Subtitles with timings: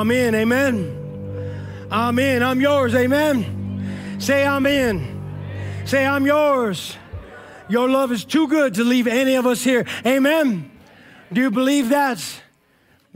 [0.00, 1.88] Amen.
[1.90, 2.42] I'm in.
[2.42, 2.94] I'm yours.
[2.94, 4.18] Amen.
[4.18, 5.22] Say, I'm in.
[5.86, 6.96] Say, I'm yours.
[7.68, 9.86] Your love is too good to leave any of us here.
[10.04, 10.70] Amen.
[11.32, 12.22] Do you believe that?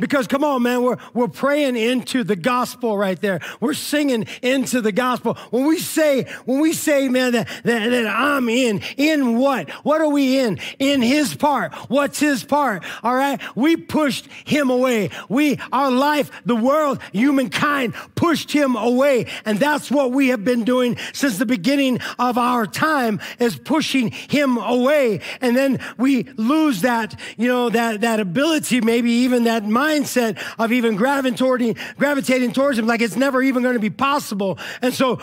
[0.00, 3.40] Because come on, man, we're, we're praying into the gospel right there.
[3.60, 5.34] We're singing into the gospel.
[5.50, 9.70] When we say, when we say, man, that, that, that I'm in, in what?
[9.84, 10.58] What are we in?
[10.78, 11.74] In his part.
[11.88, 12.84] What's his part?
[13.02, 13.40] All right.
[13.54, 15.10] We pushed him away.
[15.28, 19.26] We, our life, the world, humankind pushed him away.
[19.44, 24.10] And that's what we have been doing since the beginning of our time is pushing
[24.10, 25.20] him away.
[25.40, 30.42] And then we lose that, you know, that, that ability, maybe even that mind mindset
[30.58, 34.58] of even gravitating, gravitating towards him like it's never even going to be possible.
[34.82, 35.16] And so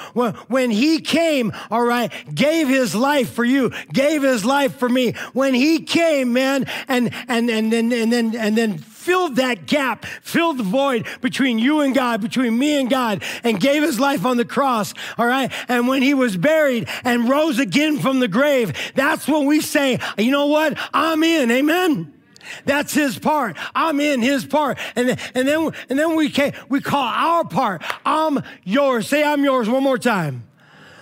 [0.47, 5.13] when he came, all right, gave his life for you, gave his life for me.
[5.33, 10.05] When he came, man, and and and then and then and then filled that gap,
[10.05, 14.25] filled the void between you and God, between me and God, and gave his life
[14.25, 15.49] on the cross, all right?
[15.69, 19.99] And when he was buried and rose again from the grave, that's when we say,
[20.17, 20.77] you know what?
[20.93, 22.16] I'm in, amen?
[22.65, 23.57] That's his part.
[23.75, 24.77] I'm in his part.
[24.95, 27.83] And then, and then, and then we can, we call our part.
[28.05, 29.07] I'm yours.
[29.07, 30.47] Say I'm yours one more time.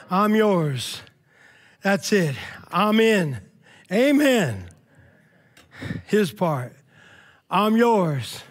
[0.09, 1.01] I'm yours.
[1.81, 2.35] That's it.
[2.71, 3.39] I'm in.
[3.91, 4.69] Amen.
[6.07, 6.75] His part.
[7.49, 8.43] I'm yours.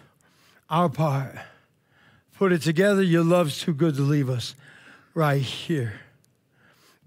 [0.69, 1.35] Our part.
[2.37, 3.01] Put it together.
[3.01, 4.55] Your love's too good to leave us
[5.13, 6.01] right here.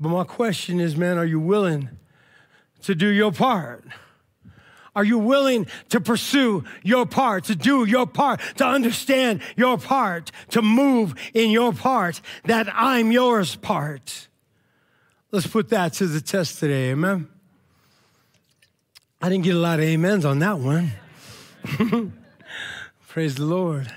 [0.00, 1.91] But my question is, man, are you willing
[2.83, 3.84] to do your part?
[4.98, 10.32] Are you willing to pursue your part, to do your part, to understand your part,
[10.50, 14.26] to move in your part, that I'm yours part?
[15.30, 17.28] Let's put that to the test today, amen?
[19.22, 20.91] I didn't get a lot of amens on that one.
[23.06, 23.92] Praise the Lord.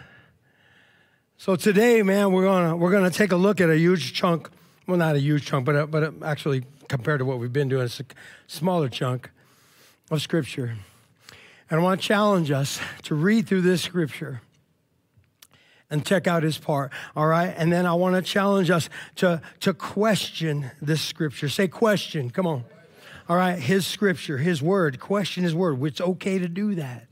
[1.38, 4.52] So today, man, we're gonna we're gonna take a look at a huge chunk.
[4.86, 7.70] Well, not a huge chunk, but a, but a, actually compared to what we've been
[7.70, 8.06] doing, it's a
[8.46, 9.32] smaller chunk
[10.12, 10.76] of Scripture.
[11.72, 14.42] And I want to challenge us to read through this scripture
[15.90, 17.54] and check out his part, all right?
[17.58, 21.48] And then I want to challenge us to, to question this scripture.
[21.48, 22.66] Say question, come on.
[23.30, 25.82] All right, his scripture, his word, question his word.
[25.84, 27.11] It's okay to do that.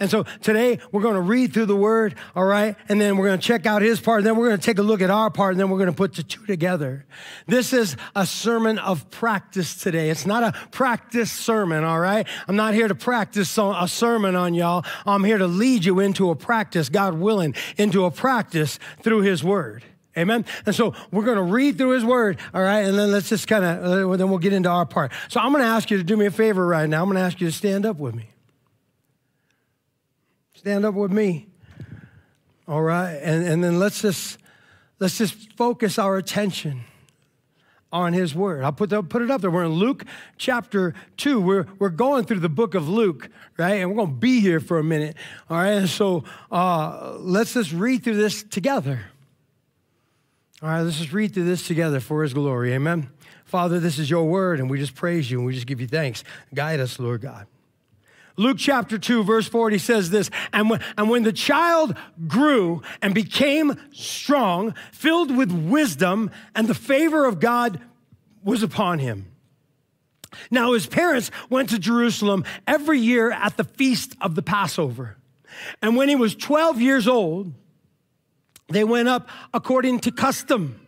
[0.00, 2.76] And so today we're going to read through the word, all right?
[2.88, 4.78] And then we're going to check out his part, and then we're going to take
[4.78, 7.06] a look at our part, and then we're going to put the two together.
[7.46, 10.10] This is a sermon of practice today.
[10.10, 12.26] It's not a practice sermon, all right?
[12.48, 14.84] I'm not here to practice a sermon on y'all.
[15.06, 19.44] I'm here to lead you into a practice, God willing, into a practice through his
[19.44, 19.84] word.
[20.16, 20.44] Amen.
[20.64, 22.84] And so we're going to read through his word, all right?
[22.84, 25.12] And then let's just kind of, uh, then we'll get into our part.
[25.28, 27.02] So I'm going to ask you to do me a favor right now.
[27.02, 28.28] I'm going to ask you to stand up with me.
[30.64, 31.46] Stand up with me.
[32.66, 33.16] All right?
[33.16, 34.38] And, and then let's just
[34.98, 36.84] let's just focus our attention
[37.92, 38.64] on his word.
[38.64, 39.50] I'll put, the, put it up there.
[39.50, 40.06] We're in Luke
[40.38, 41.38] chapter 2.
[41.38, 43.74] We're, we're going through the book of Luke, right?
[43.74, 45.18] And we're going to be here for a minute.
[45.50, 45.72] All right?
[45.72, 49.00] And so uh, let's just read through this together.
[50.62, 52.72] All right, let's just read through this together for his glory.
[52.72, 53.10] Amen.
[53.44, 55.86] Father, this is your word, and we just praise you and we just give you
[55.86, 56.24] thanks.
[56.54, 57.46] Guide us, Lord God.
[58.36, 61.96] Luke chapter 2, verse 40 says this and when, and when the child
[62.26, 67.80] grew and became strong, filled with wisdom, and the favor of God
[68.42, 69.30] was upon him.
[70.50, 75.16] Now, his parents went to Jerusalem every year at the feast of the Passover.
[75.80, 77.52] And when he was 12 years old,
[78.68, 80.80] they went up according to custom.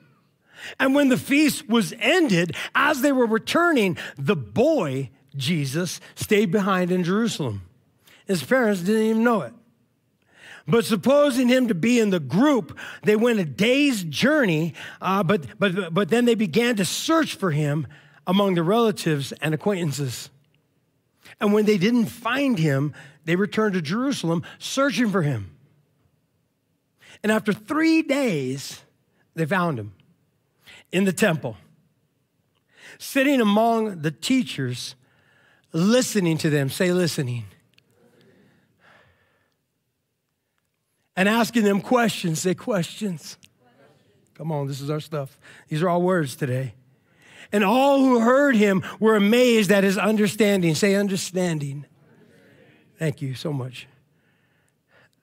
[0.81, 6.91] And when the feast was ended, as they were returning, the boy Jesus stayed behind
[6.91, 7.63] in Jerusalem.
[8.27, 9.53] His parents didn't even know it.
[10.69, 15.59] But supposing him to be in the group, they went a day's journey, uh, but,
[15.59, 17.87] but, but then they began to search for him
[18.27, 20.29] among the relatives and acquaintances.
[21.41, 25.57] And when they didn't find him, they returned to Jerusalem searching for him.
[27.23, 28.83] And after three days,
[29.35, 29.93] they found him
[30.91, 31.57] in the temple,
[32.99, 34.97] sitting among the teachers
[35.77, 36.71] listening to them.
[36.71, 37.45] Say, listening.
[41.17, 42.41] And asking them questions.
[42.41, 43.39] Say, questions.
[44.35, 45.39] Come on, this is our stuff.
[45.69, 46.75] These are all words today.
[47.53, 50.75] And all who heard him were amazed at his understanding.
[50.75, 51.87] Say, understanding.
[52.99, 53.87] Thank you so much.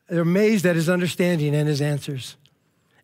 [0.10, 2.38] They're amazed at his understanding and his answers.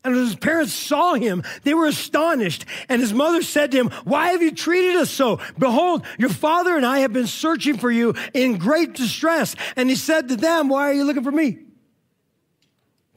[0.03, 2.65] And when his parents saw him, they were astonished.
[2.87, 5.39] And his mother said to him, Why have you treated us so?
[5.57, 9.55] Behold, your father and I have been searching for you in great distress.
[9.75, 11.59] And he said to them, Why are you looking for me?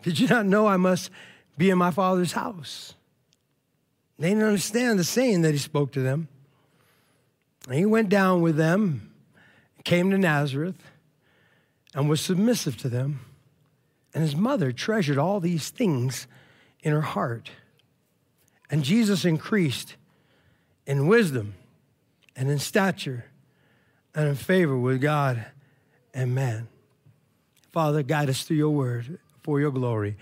[0.02, 1.10] Did you not know I must
[1.56, 2.94] be in my father's house?
[4.18, 6.28] They didn't understand the saying that he spoke to them.
[7.68, 9.12] And he went down with them,
[9.84, 10.82] came to Nazareth,
[11.94, 13.20] and was submissive to them.
[14.12, 16.26] And his mother treasured all these things
[16.82, 17.50] in her heart.
[18.70, 19.96] And Jesus increased
[20.86, 21.54] in wisdom
[22.34, 23.26] and in stature
[24.14, 25.46] and in favor with God
[26.14, 26.68] and man.
[27.70, 30.16] Father, guide us through your word for your glory.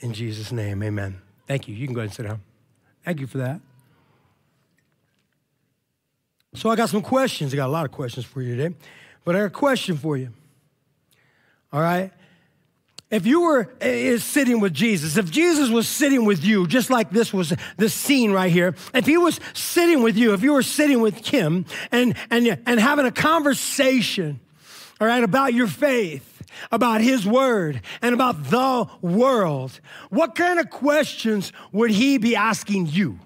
[0.00, 1.20] In Jesus' name, amen.
[1.46, 1.74] Thank you.
[1.74, 2.40] You can go ahead and sit down.
[3.04, 3.60] Thank you for that.
[6.54, 7.52] So I got some questions.
[7.52, 8.74] I got a lot of questions for you today,
[9.24, 10.30] but I got a question for you.
[11.72, 12.12] All right?
[13.10, 16.90] If you were eh, is sitting with Jesus, if Jesus was sitting with you, just
[16.90, 20.52] like this was the scene right here, if he was sitting with you, if you
[20.52, 24.40] were sitting with him and, and, and having a conversation,
[25.00, 26.42] all right, about your faith,
[26.72, 29.78] about his word and about the world,
[30.10, 33.20] what kind of questions would he be asking you?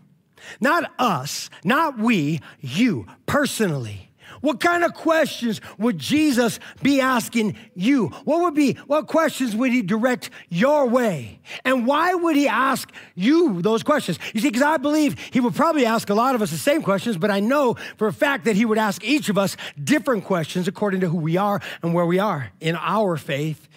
[0.60, 4.09] Not us, not we, you personally.
[4.40, 8.08] What kind of questions would Jesus be asking you?
[8.24, 11.40] What would be, what questions would he direct your way?
[11.64, 14.18] And why would he ask you those questions?
[14.32, 16.82] You see, because I believe he would probably ask a lot of us the same
[16.82, 20.24] questions, but I know for a fact that he would ask each of us different
[20.24, 23.68] questions according to who we are and where we are in our faith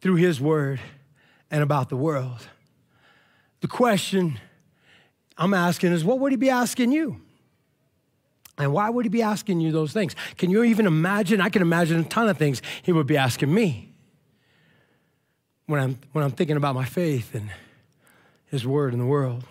[0.00, 0.80] through his word
[1.50, 2.48] and about the world.
[3.60, 4.38] The question
[5.36, 7.20] I'm asking is, what would he be asking you?
[8.58, 10.16] And why would he be asking you those things?
[10.36, 11.40] Can you even imagine?
[11.40, 13.92] I can imagine a ton of things he would be asking me
[15.66, 17.50] when I'm, when I'm thinking about my faith and
[18.46, 19.44] his word in the world.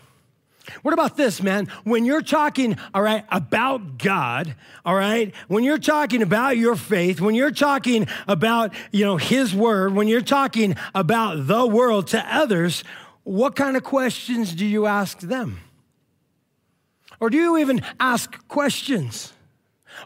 [0.82, 1.68] What about this, man?
[1.86, 4.54] When you're talking, all right, about God,
[4.86, 9.56] all right, when you're talking about your faith, when you're talking about, you know, his
[9.56, 12.84] word, when you're talking about the world to others,
[13.24, 15.62] what kind of questions do you ask them?
[17.20, 19.34] Or do you even ask questions?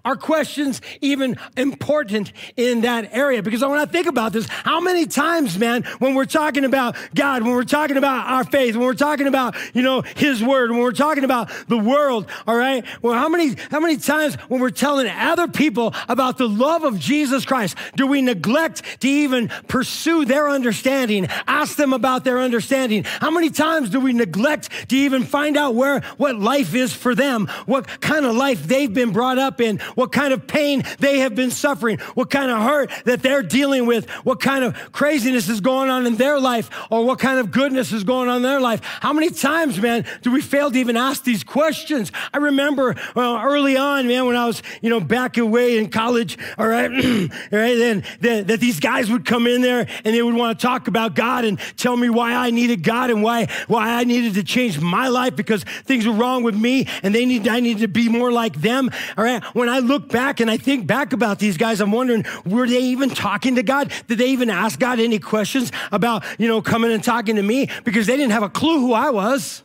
[0.03, 3.41] Are questions even important in that area?
[3.41, 7.43] Because when I think about this, how many times, man, when we're talking about God,
[7.43, 10.79] when we're talking about our faith, when we're talking about, you know, His Word, when
[10.79, 12.85] we're talking about the world, all right?
[13.01, 16.99] Well, how many, how many times when we're telling other people about the love of
[16.99, 23.03] Jesus Christ, do we neglect to even pursue their understanding, ask them about their understanding?
[23.03, 27.15] How many times do we neglect to even find out where, what life is for
[27.15, 31.19] them, what kind of life they've been brought up in, what kind of pain they
[31.19, 35.49] have been suffering, what kind of hurt that they're dealing with, what kind of craziness
[35.49, 38.43] is going on in their life, or what kind of goodness is going on in
[38.43, 38.81] their life.
[38.83, 42.11] How many times, man, do we fail to even ask these questions?
[42.33, 46.37] I remember well, early on, man, when I was, you know, back away in college,
[46.57, 46.89] all right,
[47.51, 50.87] then that, that these guys would come in there and they would want to talk
[50.87, 54.43] about God and tell me why I needed God and why why I needed to
[54.43, 57.87] change my life because things were wrong with me and they need I needed to
[57.87, 58.89] be more like them.
[59.17, 59.43] All right.
[59.55, 62.81] When I look back and I think back about these guys, I'm wondering, were they
[62.81, 63.91] even talking to God?
[64.07, 67.69] Did they even ask God any questions about, you know, coming and talking to me?
[67.83, 69.63] Because they didn't have a clue who I was.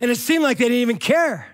[0.00, 1.46] And it seemed like they didn't even care.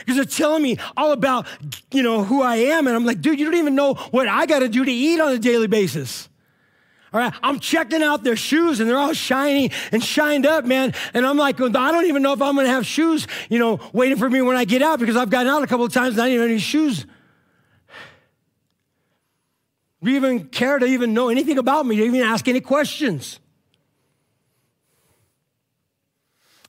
[0.00, 1.46] Because they're telling me all about,
[1.90, 2.86] you know, who I am.
[2.86, 5.20] And I'm like, dude, you don't even know what I got to do to eat
[5.20, 6.28] on a daily basis.
[7.16, 10.92] All right, I'm checking out their shoes and they're all shiny and shined up, man.
[11.14, 14.18] And I'm like, I don't even know if I'm gonna have shoes, you know, waiting
[14.18, 16.20] for me when I get out because I've gotten out a couple of times and
[16.20, 17.06] I didn't have any shoes.
[20.02, 23.40] Do you even care to even know anything about me, to even ask any questions?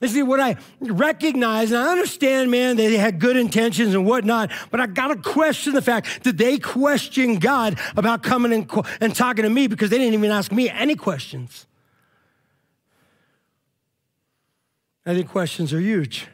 [0.00, 4.52] You see, what I recognize, and I understand, man, they had good intentions and whatnot,
[4.70, 9.14] but I got to question the fact that they question God about coming and, and
[9.14, 11.66] talking to me because they didn't even ask me any questions.
[15.04, 16.28] I think questions are huge.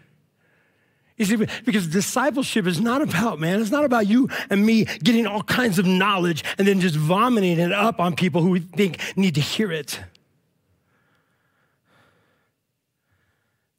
[1.17, 5.27] You see, because discipleship is not about, man, it's not about you and me getting
[5.27, 8.99] all kinds of knowledge and then just vomiting it up on people who we think
[9.17, 10.01] need to hear it.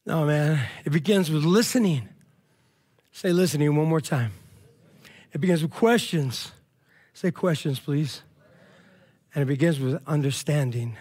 [0.05, 2.07] No, man, it begins with listening.
[3.11, 4.33] Say listening one more time.
[5.33, 6.51] It begins with questions.
[7.13, 8.21] Say questions, please.
[9.33, 10.95] And it begins with understanding.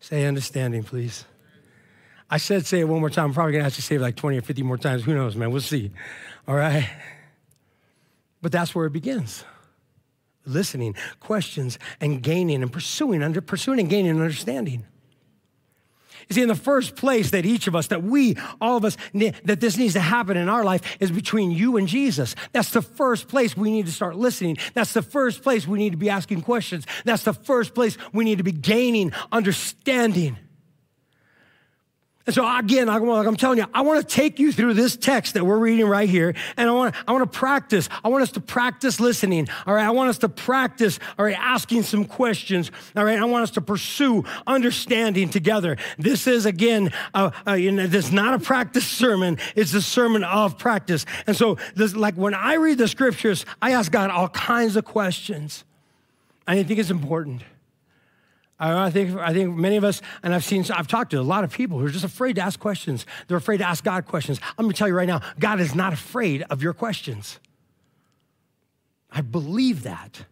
[0.00, 1.24] Say understanding, please.
[2.30, 3.26] I said say it one more time.
[3.26, 5.04] I'm probably gonna have to say it like 20 or 50 more times.
[5.04, 5.50] Who knows, man?
[5.50, 5.90] We'll see.
[6.46, 6.88] All right?
[8.42, 9.44] But that's where it begins.
[10.44, 14.84] Listening, questions, and gaining and pursuing, under pursuing and gaining understanding.
[16.28, 18.98] You see, in the first place that each of us, that we, all of us,
[19.14, 22.34] that this needs to happen in our life is between you and Jesus.
[22.52, 24.58] That's the first place we need to start listening.
[24.74, 26.86] That's the first place we need to be asking questions.
[27.04, 30.36] That's the first place we need to be gaining understanding.
[32.28, 34.96] And so again, I, like I'm telling you, I want to take you through this
[34.96, 37.88] text that we're reading right here, and I want I want to practice.
[38.04, 39.48] I want us to practice listening.
[39.66, 40.98] All right, I want us to practice.
[41.18, 42.70] All right, asking some questions.
[42.94, 45.78] All right, I want us to pursue understanding together.
[45.96, 49.38] This is again, uh, uh, you know, this is not a practice sermon.
[49.56, 51.06] It's a sermon of practice.
[51.26, 54.84] And so, this, like when I read the scriptures, I ask God all kinds of
[54.84, 55.64] questions.
[56.46, 57.42] and I think it's important.
[58.60, 61.44] I think, I think many of us, and I've seen, I've talked to a lot
[61.44, 63.06] of people who are just afraid to ask questions.
[63.28, 64.40] They're afraid to ask God questions.
[64.58, 67.38] I'm going to tell you right now, God is not afraid of your questions.
[69.10, 70.24] I believe that.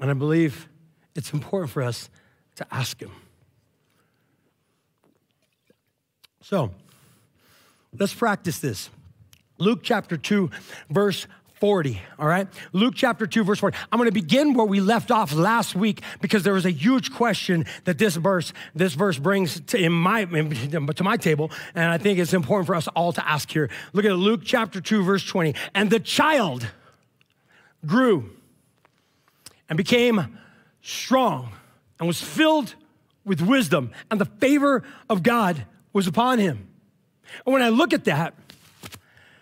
[0.00, 0.68] And I believe
[1.14, 2.10] it's important for us
[2.56, 3.12] to ask Him.
[6.42, 6.72] So,
[7.96, 8.90] let's practice this.
[9.58, 10.50] Luke chapter 2,
[10.90, 11.26] verse
[11.60, 12.48] 40, all right?
[12.72, 13.76] Luke chapter 2, verse 40.
[13.90, 17.12] I'm going to begin where we left off last week because there was a huge
[17.12, 21.98] question that this verse, this verse brings to, in my, to my table, and I
[21.98, 23.70] think it's important for us all to ask here.
[23.92, 25.54] Look at Luke chapter 2, verse 20.
[25.74, 26.66] And the child
[27.84, 28.30] grew
[29.68, 30.38] and became
[30.82, 31.52] strong
[31.98, 32.74] and was filled
[33.24, 36.68] with wisdom, and the favor of God was upon him.
[37.44, 38.34] And when I look at that,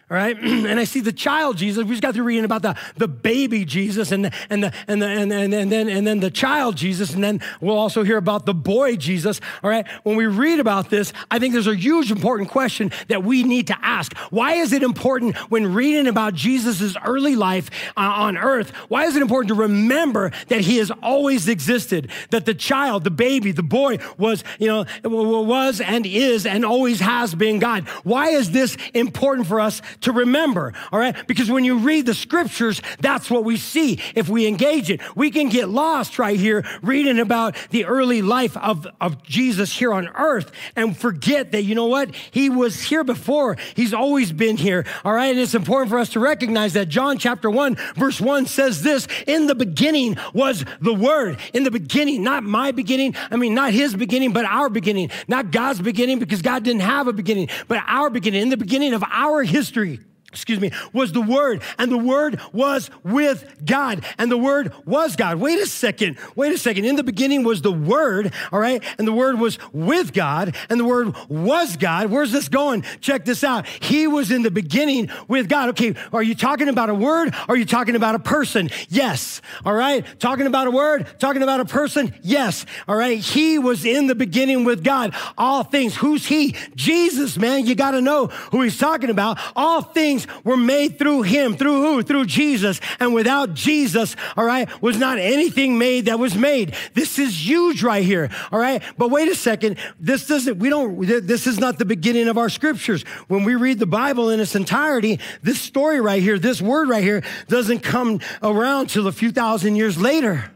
[0.08, 0.36] all right?
[0.66, 1.84] And I see the child Jesus.
[1.84, 5.06] We just got through reading about the, the baby Jesus and, and, the, and, the,
[5.06, 7.14] and, and, and, then, and then the child Jesus.
[7.14, 9.40] And then we'll also hear about the boy Jesus.
[9.62, 9.86] All right?
[10.02, 13.68] When we read about this, I think there's a huge important question that we need
[13.68, 14.16] to ask.
[14.30, 18.70] Why is it important when reading about Jesus' early life uh, on earth?
[18.88, 22.10] Why is it important to remember that he has always existed?
[22.30, 27.00] That the child, the baby, the boy was, you know, was and is and always
[27.00, 27.88] has been God.
[28.02, 31.15] Why is this important for us to remember, all right?
[31.26, 35.00] Because when you read the scriptures, that's what we see if we engage it.
[35.17, 39.93] We can get lost right here reading about the early life of, of Jesus here
[39.93, 42.15] on earth and forget that, you know what?
[42.31, 43.57] He was here before.
[43.75, 45.31] He's always been here, all right?
[45.31, 49.07] And it's important for us to recognize that John chapter 1, verse 1 says this
[49.26, 51.38] In the beginning was the Word.
[51.53, 55.11] In the beginning, not my beginning, I mean, not his beginning, but our beginning.
[55.29, 58.43] Not God's beginning because God didn't have a beginning, but our beginning.
[58.43, 59.86] In the beginning of our history,
[60.33, 65.16] excuse me, was the Word, and the Word was with God, and the Word was
[65.16, 65.38] God.
[65.38, 66.85] Wait a second, wait a second.
[66.85, 70.78] In the beginning was the Word, all right, and the Word was with God, and
[70.78, 72.11] the Word was God.
[72.11, 72.85] Where's this going?
[73.00, 73.66] Check this out.
[73.66, 75.71] He was in the beginning with God.
[75.71, 77.35] Okay, are you talking about a word?
[77.49, 78.71] are you talking about a person?
[78.88, 80.04] Yes, all right.
[80.18, 82.14] Talking about a word, talking about a person?
[82.23, 83.18] Yes, all right.
[83.18, 85.14] He was in the beginning with God.
[85.38, 85.97] All things.
[85.97, 86.54] Who's He?
[86.75, 87.66] Jesus, man.
[87.66, 89.38] You got to know who He's talking about.
[89.54, 91.56] All things were made through him.
[91.56, 92.02] Through who?
[92.02, 92.80] Through Jesus.
[93.00, 96.75] And without Jesus, all right, was not anything made that was made.
[96.94, 98.30] This is huge right here.
[98.52, 98.82] All right.
[98.96, 99.78] But wait a second.
[99.99, 103.02] This doesn't, we don't, this is not the beginning of our scriptures.
[103.28, 107.02] When we read the Bible in its entirety, this story right here, this word right
[107.02, 110.50] here doesn't come around till a few thousand years later.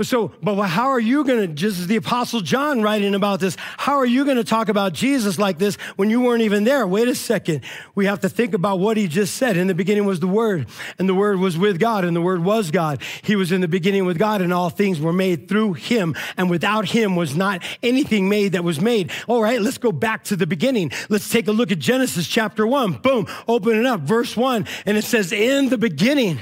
[0.00, 3.56] So, but how are you going to, just as the Apostle John writing about this,
[3.58, 6.86] how are you going to talk about Jesus like this when you weren't even there?
[6.86, 7.62] Wait a second.
[7.96, 9.56] We have to think about what he just said.
[9.56, 10.68] In the beginning was the Word,
[11.00, 13.02] and the Word was with God, and the Word was God.
[13.22, 16.48] He was in the beginning with God, and all things were made through him, and
[16.48, 19.10] without him was not anything made that was made.
[19.26, 20.92] All right, let's go back to the beginning.
[21.08, 22.98] Let's take a look at Genesis chapter 1.
[22.98, 26.38] Boom, open it up, verse 1, and it says, In the beginning,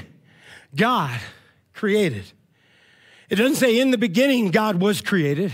[0.75, 1.19] God
[1.73, 2.31] created
[3.29, 5.53] it doesn't say in the beginning God was created.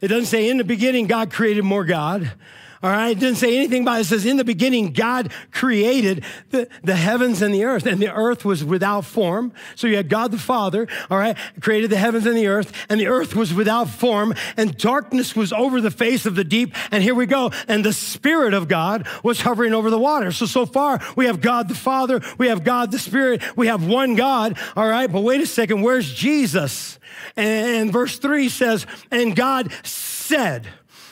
[0.00, 2.32] It doesn't say in the beginning God created more God.
[2.82, 3.10] All right.
[3.10, 4.00] It didn't say anything about it.
[4.02, 8.10] It says in the beginning, God created the, the heavens and the earth and the
[8.10, 9.52] earth was without form.
[9.74, 10.88] So you had God the Father.
[11.10, 11.36] All right.
[11.60, 15.52] Created the heavens and the earth and the earth was without form and darkness was
[15.52, 16.74] over the face of the deep.
[16.90, 17.50] And here we go.
[17.68, 20.32] And the spirit of God was hovering over the water.
[20.32, 22.22] So, so far we have God the Father.
[22.38, 23.42] We have God the Spirit.
[23.58, 24.58] We have one God.
[24.74, 25.12] All right.
[25.12, 25.82] But wait a second.
[25.82, 26.98] Where's Jesus?
[27.36, 30.66] And verse three says, and God said,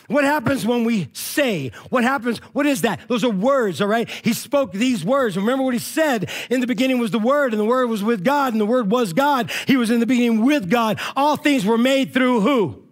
[0.08, 1.70] what happens when we say?
[1.90, 2.38] What happens?
[2.52, 3.00] What is that?
[3.08, 4.08] Those are words, all right?
[4.08, 5.36] He spoke these words.
[5.36, 6.30] Remember what he said?
[6.50, 8.90] In the beginning was the Word, and the Word was with God, and the Word
[8.90, 9.50] was God.
[9.66, 10.98] He was in the beginning with God.
[11.14, 12.87] All things were made through who?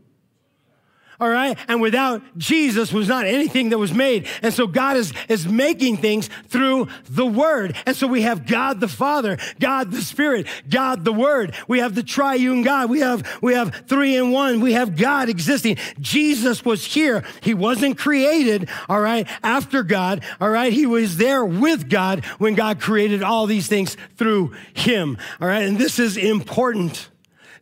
[1.20, 1.58] All right?
[1.68, 4.26] And without Jesus was not anything that was made.
[4.42, 7.76] And so God is, is making things through the Word.
[7.86, 11.54] And so we have God the Father, God the Spirit, God the Word.
[11.68, 12.90] We have the triune God.
[12.90, 14.60] We have, we have three in one.
[14.60, 15.78] We have God existing.
[16.00, 17.24] Jesus was here.
[17.42, 20.72] He wasn't created, all right, after God, all right?
[20.72, 25.62] He was there with God when God created all these things through Him, all right?
[25.62, 27.08] And this is important.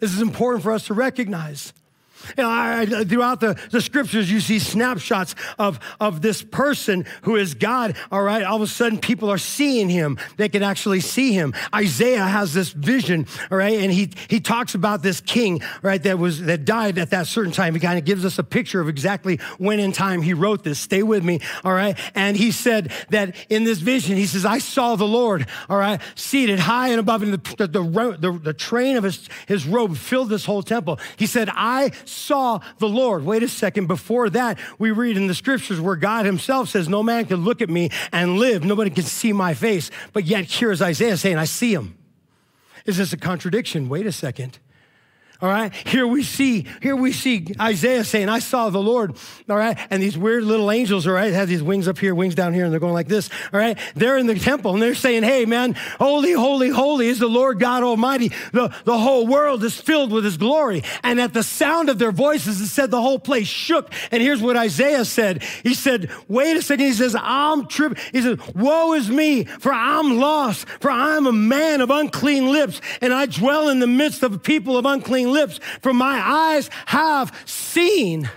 [0.00, 1.72] This is important for us to recognize.
[2.36, 7.36] You know, I, throughout the, the scriptures, you see snapshots of, of this person who
[7.36, 7.96] is God.
[8.10, 8.42] All right.
[8.42, 10.18] All of a sudden, people are seeing him.
[10.36, 11.54] They can actually see him.
[11.74, 13.26] Isaiah has this vision.
[13.50, 13.78] All right.
[13.78, 17.52] And he, he talks about this king, right, that was, that died at that certain
[17.52, 17.74] time.
[17.74, 20.78] He kind of gives us a picture of exactly when in time he wrote this.
[20.78, 21.40] Stay with me.
[21.64, 21.98] All right.
[22.14, 26.00] And he said that in this vision, he says, I saw the Lord, all right,
[26.14, 30.28] seated high and above, and the, the, the, the train of his, his robe filled
[30.28, 30.98] this whole temple.
[31.16, 33.24] He said, I saw the Lord.
[33.24, 33.86] Wait a second.
[33.86, 37.60] Before that, we read in the scriptures where God himself says, No man can look
[37.60, 38.64] at me and live.
[38.64, 39.90] Nobody can see my face.
[40.12, 41.96] But yet, here's Isaiah saying, I see him.
[42.86, 43.88] Is this a contradiction?
[43.88, 44.58] Wait a second.
[45.44, 45.74] All right.
[45.74, 49.14] Here we see, here we see Isaiah saying, I saw the Lord.
[49.46, 49.76] All right.
[49.90, 52.64] And these weird little angels, all right, have these wings up here, wings down here,
[52.64, 53.28] and they're going like this.
[53.52, 53.78] All right.
[53.94, 57.60] They're in the temple and they're saying, Hey, man, holy, holy, holy is the Lord
[57.60, 58.28] God Almighty.
[58.52, 60.82] The, the whole world is filled with his glory.
[61.02, 63.92] And at the sound of their voices, it said the whole place shook.
[64.10, 65.42] And here's what Isaiah said.
[65.62, 66.86] He said, Wait a second.
[66.86, 68.02] He says, I'm tripping.
[68.12, 72.80] He says, Woe is me, for I'm lost, for I'm a man of unclean lips,
[73.02, 75.33] and I dwell in the midst of a people of unclean lips,
[75.80, 78.28] for my eyes have seen.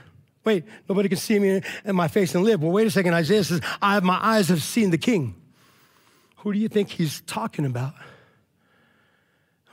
[0.44, 2.62] Wait, nobody can see me in my face and live.
[2.62, 3.14] Well, wait a second.
[3.14, 5.36] Isaiah says, I, have my eyes have seen the king.
[6.38, 7.94] Who do you think he's talking about?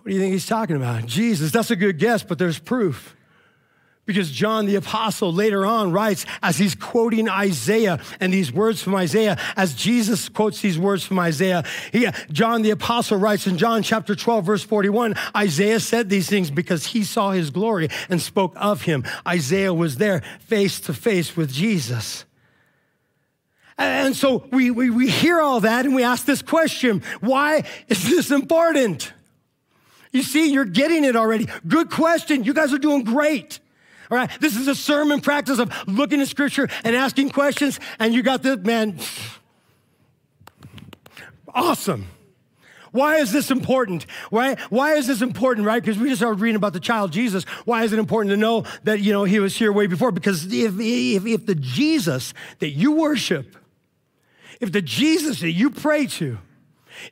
[0.02, 1.06] What do you think he's talking about?
[1.06, 1.52] Jesus.
[1.52, 3.13] That's a good guess, but there's proof.
[4.06, 8.94] Because John the apostle later on writes, as he's quoting Isaiah and these words from
[8.94, 13.82] Isaiah, as Jesus quotes these words from Isaiah, he, John the apostle writes in John
[13.82, 18.52] chapter 12, verse 41, Isaiah said these things because he saw his glory and spoke
[18.56, 19.04] of him.
[19.26, 22.26] Isaiah was there face to face with Jesus.
[23.78, 28.08] And so we, we, we hear all that and we ask this question why is
[28.08, 29.12] this important?
[30.12, 31.48] You see, you're getting it already.
[31.66, 32.44] Good question.
[32.44, 33.58] You guys are doing great.
[34.10, 38.14] All right, this is a sermon practice of looking at scripture and asking questions, and
[38.14, 38.98] you got this, man.
[41.54, 42.08] Awesome.
[42.94, 44.06] Why is this important?
[44.30, 45.82] Why, why is this important, right?
[45.82, 47.42] Because we just started reading about the child Jesus.
[47.64, 50.12] Why is it important to know that, you know, he was here way before?
[50.12, 53.56] Because if, if, if the Jesus that you worship,
[54.60, 56.38] if the Jesus that you pray to,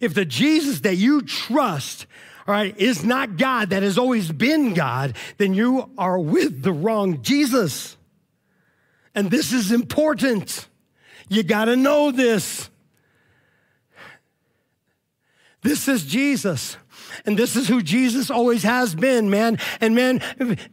[0.00, 2.06] if the Jesus that you trust
[2.46, 6.72] all right, is not God, that has always been God, then you are with the
[6.72, 7.96] wrong Jesus.
[9.14, 10.66] And this is important.
[11.28, 12.68] You got to know this.
[15.62, 16.76] This is Jesus.
[17.26, 19.58] And this is who Jesus always has been, man.
[19.80, 20.20] And man,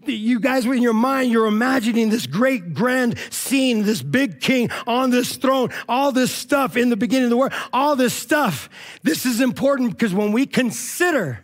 [0.06, 5.10] you guys in your mind, you're imagining this great grand scene, this big king on
[5.10, 8.70] this throne, all this stuff in the beginning of the world, all this stuff.
[9.04, 11.44] This is important because when we consider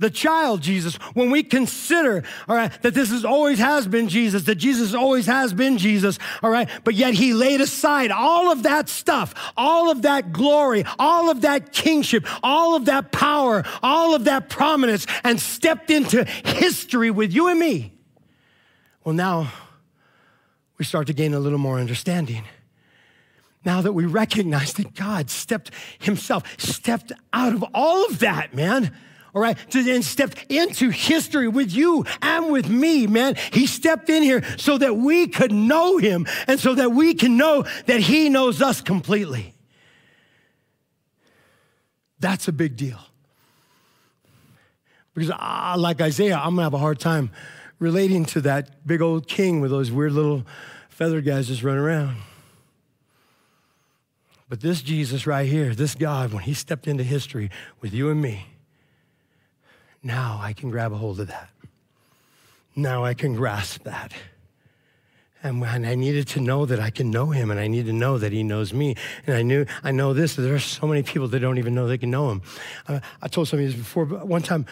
[0.00, 4.44] the child Jesus, when we consider, all right, that this is always has been Jesus,
[4.44, 8.62] that Jesus always has been Jesus, all right, but yet he laid aside all of
[8.62, 14.14] that stuff, all of that glory, all of that kingship, all of that power, all
[14.14, 17.92] of that prominence, and stepped into history with you and me.
[19.04, 19.52] Well, now
[20.78, 22.44] we start to gain a little more understanding
[23.66, 28.90] now that we recognize that God stepped himself, stepped out of all of that, man
[29.34, 33.36] all right, to then step into history with you and with me, man.
[33.52, 37.36] He stepped in here so that we could know him and so that we can
[37.36, 39.54] know that he knows us completely.
[42.18, 42.98] That's a big deal.
[45.14, 45.30] Because,
[45.78, 47.30] like Isaiah, I'm gonna have a hard time
[47.78, 50.44] relating to that big old king with those weird little
[50.88, 52.16] feather guys just running around.
[54.48, 58.20] But this Jesus right here, this God, when he stepped into history with you and
[58.20, 58.46] me,
[60.02, 61.50] now I can grab a hold of that.
[62.76, 64.12] Now I can grasp that.
[65.42, 67.92] And when I needed to know that I can know him and I need to
[67.92, 68.94] know that he knows me.
[69.26, 71.88] And I knew, I know this, there are so many people that don't even know
[71.88, 72.42] they can know him.
[72.86, 74.66] Uh, I told some of this before, but one time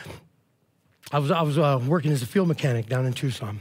[1.11, 3.61] I was, I was uh, working as a field mechanic down in Tucson.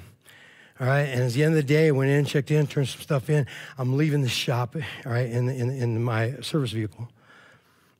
[0.79, 2.87] All right, and at the end of the day, I went in, checked in, turned
[2.89, 3.47] some stuff in.
[3.79, 4.75] I'm leaving the shop,
[5.05, 7.09] all right, in, in, in my service vehicle.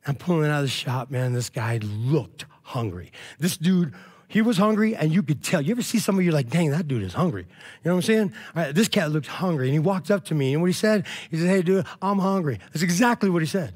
[0.06, 1.34] I'm pulling out of the shop, man.
[1.34, 3.12] This guy looked hungry.
[3.40, 3.94] This dude,
[4.28, 5.62] he was hungry, and you could tell.
[5.62, 7.44] You ever see somebody, you're like, dang, that dude is hungry.
[7.44, 8.74] You know what I'm saying?
[8.74, 11.38] This cat looked hungry, and he walked up to me, and what he said, he
[11.38, 12.60] said, hey, dude, I'm hungry.
[12.74, 13.74] That's exactly what he said.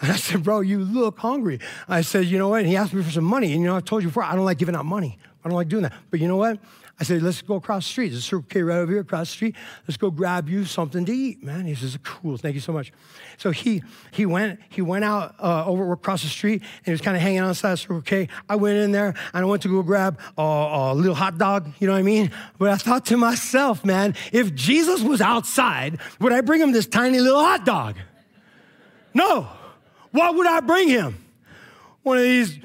[0.00, 1.60] And I said, bro, you look hungry.
[1.88, 2.60] I said, you know what?
[2.60, 3.52] And he asked me for some money.
[3.52, 5.18] And you know, I told you before, I don't like giving out money.
[5.44, 5.94] I don't like doing that.
[6.10, 6.58] But you know what?
[6.98, 8.08] I said, let's go across the street.
[8.10, 9.56] There's a Circle K right over here across the street.
[9.88, 11.66] Let's go grab you something to eat, man.
[11.66, 12.92] He says, cool, thank you so much.
[13.36, 17.00] So he he went he went out uh, over across the street and he was
[17.00, 18.28] kind of hanging outside of Circle K.
[18.48, 21.72] I went in there and I went to go grab a, a little hot dog,
[21.80, 22.30] you know what I mean?
[22.58, 26.86] But I thought to myself, man, if Jesus was outside, would I bring him this
[26.86, 27.96] tiny little hot dog?
[29.12, 29.48] No.
[30.12, 31.24] Why would I bring him?
[32.04, 32.60] One of these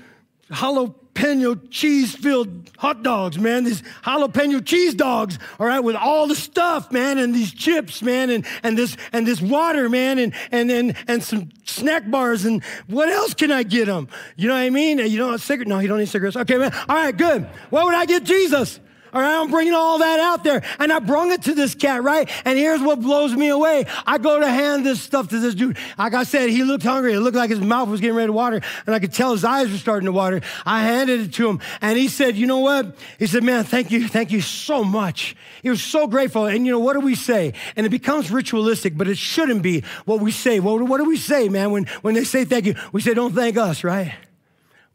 [1.19, 3.63] jalapeno cheese filled hot dogs, man.
[3.63, 8.29] These jalapeno cheese dogs, all right, with all the stuff, man, and these chips, man,
[8.29, 12.63] and, and this and this water, man, and and and, and some snack bars, and
[12.87, 14.07] what else can I get him?
[14.35, 14.99] You know what I mean?
[14.99, 15.67] You know, a cigarette?
[15.67, 16.37] No, you don't need cigarettes.
[16.37, 16.73] Okay, man.
[16.87, 17.43] All right, good.
[17.69, 18.79] What would I get Jesus?
[19.13, 20.63] All right, I'm bringing all that out there.
[20.77, 22.29] And I brung it to this cat, right?
[22.45, 23.85] And here's what blows me away.
[24.05, 25.77] I go to hand this stuff to this dude.
[25.97, 27.13] Like I said, he looked hungry.
[27.13, 28.61] It looked like his mouth was getting ready to water.
[28.85, 30.41] And I could tell his eyes were starting to water.
[30.65, 31.59] I handed it to him.
[31.81, 32.95] And he said, you know what?
[33.17, 34.07] He said, man, thank you.
[34.07, 35.35] Thank you so much.
[35.63, 36.45] He was so grateful.
[36.45, 37.53] And you know, what do we say?
[37.75, 40.59] And it becomes ritualistic, but it shouldn't be what we say.
[40.59, 41.71] What, what do we say, man?
[41.71, 44.13] When, when they say thank you, we say, don't thank us, right?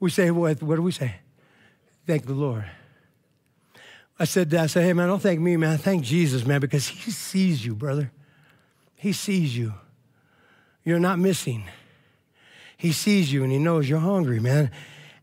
[0.00, 1.16] We say, what, what do we say?
[2.06, 2.64] Thank the Lord.
[4.18, 5.78] I said, I said, hey, man, don't thank me, man.
[5.78, 8.12] Thank Jesus, man, because he sees you, brother.
[8.94, 9.74] He sees you.
[10.84, 11.64] You're not missing.
[12.76, 14.70] He sees you and he knows you're hungry, man.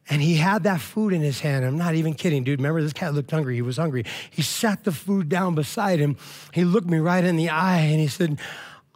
[0.09, 1.63] And he had that food in his hand.
[1.63, 2.59] I'm not even kidding, dude.
[2.59, 3.55] Remember, this cat looked hungry.
[3.55, 4.03] He was hungry.
[4.29, 6.17] He sat the food down beside him.
[6.53, 8.39] He looked me right in the eye and he said,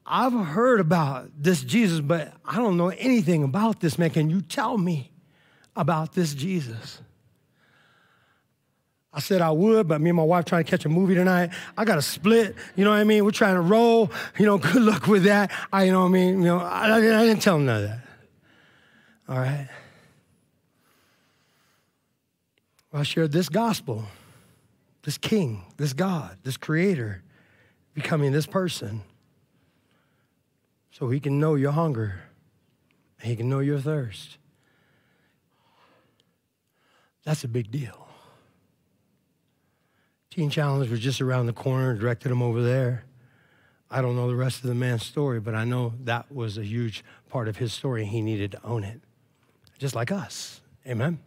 [0.06, 4.10] I've heard about this Jesus, but I don't know anything about this man.
[4.10, 5.12] Can you tell me
[5.76, 7.02] about this Jesus?
[9.16, 11.52] I said I would, but me and my wife trying to catch a movie tonight.
[11.78, 12.54] I got a split.
[12.76, 13.24] You know what I mean?
[13.24, 14.12] We're trying to roll.
[14.38, 15.52] You know, good luck with that.
[15.72, 16.40] I, you know what I mean?
[16.40, 18.00] You know, I, I didn't tell him none of that.
[19.30, 19.70] All right.
[22.92, 24.04] Well, I shared this gospel,
[25.04, 27.24] this King, this God, this Creator,
[27.94, 29.02] becoming this person,
[30.92, 32.22] so He can know your hunger,
[33.22, 34.38] He can know your thirst.
[37.24, 38.05] That's a big deal.
[40.36, 43.06] Teen Challenge was just around the corner, directed him over there.
[43.90, 46.64] I don't know the rest of the man's story, but I know that was a
[46.66, 48.04] huge part of his story.
[48.04, 49.00] He needed to own it,
[49.80, 50.60] just like us.
[50.86, 51.20] Amen.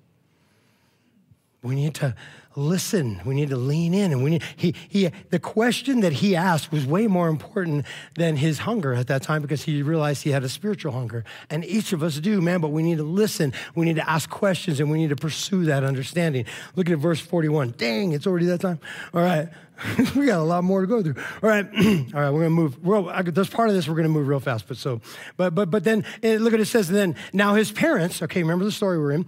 [1.62, 2.14] We need to
[2.56, 3.20] listen.
[3.24, 4.12] We need to lean in.
[4.12, 8.36] And we need, he, he, the question that he asked was way more important than
[8.36, 11.24] his hunger at that time because he realized he had a spiritual hunger.
[11.50, 13.52] And each of us do, man, but we need to listen.
[13.74, 16.46] We need to ask questions and we need to pursue that understanding.
[16.76, 17.74] Look at verse 41.
[17.76, 18.80] Dang, it's already that time.
[19.14, 19.48] All right.
[20.16, 21.14] we got a lot more to go through.
[21.42, 21.66] All right,
[22.14, 22.76] all right, we're gonna move.
[22.82, 25.00] Real, I, there's part of this we're gonna move real fast, but so,
[25.36, 28.20] but but but then eh, look at it says then now his parents.
[28.22, 29.26] Okay, remember the story we're in.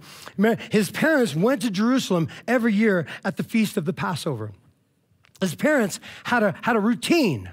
[0.69, 4.51] His parents went to Jerusalem every year at the feast of the Passover.
[5.39, 7.49] His parents had a had a routine,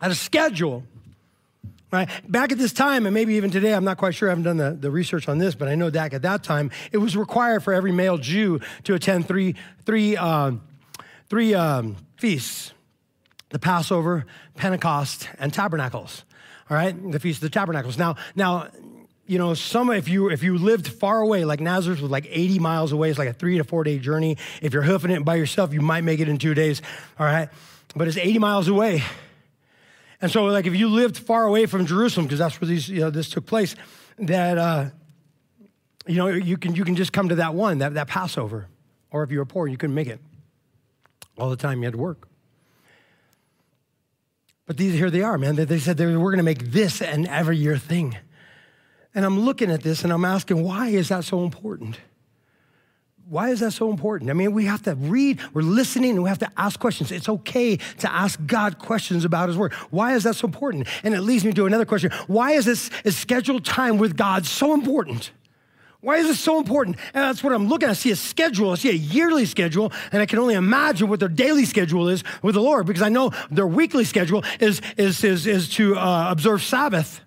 [0.00, 0.84] had a schedule
[1.92, 2.08] Right?
[2.26, 4.56] Back at this time, and maybe even today, I'm not quite sure, I haven't done
[4.56, 7.62] the, the research on this, but I know that at that time, it was required
[7.62, 10.52] for every male Jew to attend three, three, uh,
[11.28, 12.72] three um, feasts
[13.50, 14.24] the Passover,
[14.56, 16.24] Pentecost, and Tabernacles.
[16.70, 17.98] All right, the Feast of the Tabernacles.
[17.98, 18.68] Now, now,
[19.26, 22.58] you know, some if you if you lived far away, like Nazareth was like 80
[22.58, 24.36] miles away, it's like a three to four day journey.
[24.60, 26.82] If you're hoofing it by yourself, you might make it in two days.
[27.18, 27.48] All right,
[27.94, 29.02] but it's 80 miles away.
[30.22, 33.00] And so, like, if you lived far away from Jerusalem, because that's where these, you
[33.00, 33.74] know, this took place,
[34.18, 34.90] that, uh,
[36.06, 38.68] you know, you can, you can just come to that one, that, that Passover.
[39.10, 40.20] Or if you were poor, you couldn't make it.
[41.36, 42.28] All the time you had to work.
[44.66, 45.56] But these, here they are, man.
[45.56, 48.16] They, they said they, we're going to make this an every year thing.
[49.14, 51.98] And I'm looking at this and I'm asking, why is that so important?
[53.28, 54.30] Why is that so important?
[54.30, 57.10] I mean, we have to read, we're listening, and we have to ask questions.
[57.10, 59.72] It's okay to ask God questions about His Word.
[59.90, 60.86] Why is that so important?
[61.02, 62.10] And it leads me to another question.
[62.26, 65.30] Why is this is scheduled time with God so important?
[66.00, 66.96] Why is this so important?
[67.14, 67.92] And that's what I'm looking at.
[67.92, 71.20] I see a schedule, I see a yearly schedule, and I can only imagine what
[71.20, 75.22] their daily schedule is with the Lord because I know their weekly schedule is, is,
[75.22, 77.20] is, is to uh, observe Sabbath.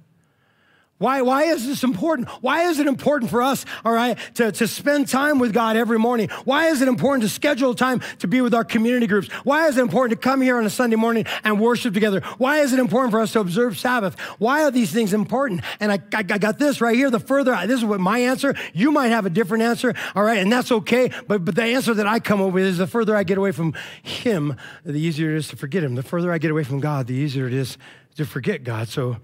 [0.98, 2.30] Why, why is this important?
[2.42, 6.00] Why is it important for us, all right, to, to spend time with God every
[6.00, 6.30] morning?
[6.46, 9.28] Why is it important to schedule time to be with our community groups?
[9.44, 12.22] Why is it important to come here on a Sunday morning and worship together?
[12.38, 14.18] Why is it important for us to observe Sabbath?
[14.40, 15.64] Why are these things important?
[15.82, 17.10] And I, I, I got this right here.
[17.10, 20.24] The further, I, this is what my answer, you might have a different answer, all
[20.24, 21.12] right, and that's okay.
[21.28, 23.52] But, but the answer that I come up with is the further I get away
[23.52, 24.56] from Him,
[24.86, 25.96] the easier it is to forget Him.
[25.96, 27.78] The further I get away from God, the easier it is
[28.16, 28.88] to forget God.
[28.88, 29.18] So,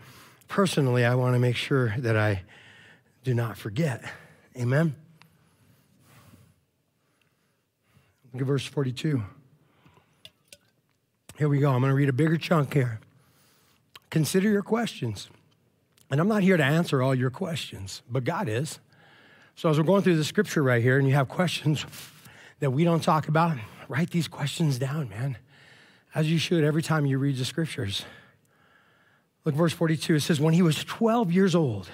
[0.52, 2.44] personally, I want to make sure that I
[3.24, 4.04] do not forget.
[4.58, 4.94] Amen?
[8.34, 9.24] Look at verse 42.
[11.38, 11.72] Here we go.
[11.72, 13.00] I'm going to read a bigger chunk here.
[14.10, 15.30] Consider your questions.
[16.12, 18.80] And I'm not here to answer all your questions, but God is.
[19.56, 21.86] So as we're going through the scripture right here and you have questions
[22.60, 25.38] that we don't talk about, write these questions down, man,
[26.14, 28.04] as you should every time you read the scriptures.
[29.46, 30.16] Look, verse 42.
[30.16, 31.90] It says, When he was 12 years old,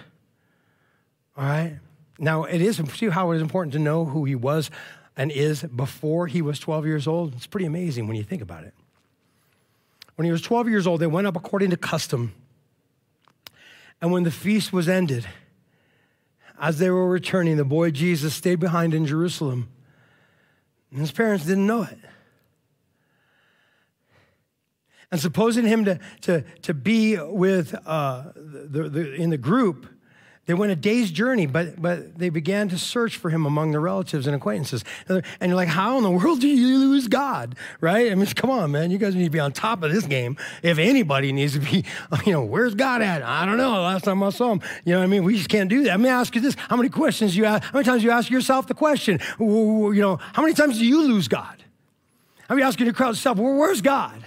[1.38, 1.80] all right?
[2.20, 4.72] Now, it is, see how it is important to know who he was
[5.16, 7.36] and is before he was 12 years old?
[7.36, 8.74] It's pretty amazing when you think about it.
[10.16, 12.34] When he was 12 years old, they went up according to custom.
[14.02, 15.28] And when the feast was ended,
[16.60, 19.70] as they were returning, the boy Jesus stayed behind in Jerusalem.
[20.90, 22.00] And his parents didn't know it.
[25.12, 29.88] And supposing him to, to, to be with uh, the, the, in the group,
[30.48, 33.82] they went a day's journey, but, but they began to search for him among their
[33.82, 34.84] relatives and acquaintances.
[35.10, 37.56] And you're like, how in the world do you lose God?
[37.82, 38.10] Right?
[38.12, 38.90] I mean, come on, man.
[38.90, 40.38] You guys need to be on top of this game.
[40.64, 41.84] If anybody needs to be,
[42.26, 43.24] you know, where's God at?
[43.24, 43.72] I don't know.
[43.82, 45.26] Last time I saw him, you know what I mean?
[45.26, 45.92] We just can't do that.
[45.92, 46.56] Let me ask you this.
[46.56, 47.64] How many questions you ask?
[47.64, 49.20] How many times you ask yourself the question?
[49.40, 51.62] You know, how many times do you lose God?
[52.48, 54.24] How many asking your crowd yourself, well, where's God?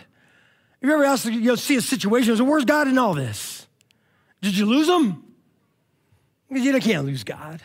[0.81, 3.66] Have you ever asked, you know, see a situation, so where's God in all this?
[4.40, 5.23] Did you lose him?
[6.49, 7.61] Because You can't lose God.